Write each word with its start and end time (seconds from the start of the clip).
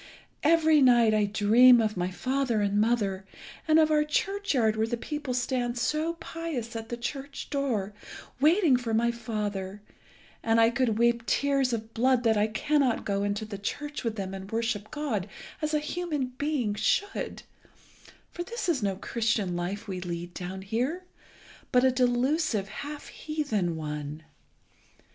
Every 0.41 0.81
night 0.81 1.13
I 1.13 1.25
dream 1.25 1.79
of 1.79 1.95
my 1.95 2.09
father 2.09 2.59
and 2.61 2.81
mother, 2.81 3.23
and 3.67 3.77
of 3.77 3.91
our 3.91 4.03
churchyard 4.03 4.75
where 4.75 4.87
the 4.87 4.97
people 4.97 5.35
stand 5.35 5.77
so 5.77 6.13
pious 6.15 6.75
at 6.75 6.89
the 6.89 6.97
church 6.97 7.51
door 7.51 7.93
waiting 8.39 8.77
for 8.77 8.95
my 8.95 9.11
father, 9.11 9.79
and 10.41 10.59
I 10.59 10.71
could 10.71 10.97
weep 10.97 11.27
tears 11.27 11.71
of 11.71 11.93
blood 11.93 12.23
that 12.23 12.35
I 12.35 12.47
cannot 12.47 13.05
go 13.05 13.21
into 13.21 13.45
the 13.45 13.59
church 13.59 14.03
with 14.03 14.15
them 14.15 14.33
and 14.33 14.51
worship 14.51 14.89
God 14.89 15.29
as 15.61 15.71
a 15.71 15.77
human 15.79 16.33
being 16.39 16.73
should, 16.73 17.43
for 18.31 18.41
this 18.41 18.67
is 18.67 18.81
no 18.81 18.95
Christian 18.95 19.55
life 19.55 19.87
we 19.87 20.01
lead 20.01 20.33
down 20.33 20.63
here, 20.63 21.03
but 21.71 21.83
a 21.83 21.91
delusive 21.91 22.69
half 22.69 23.09
heathen 23.09 23.75
one. 23.75 24.23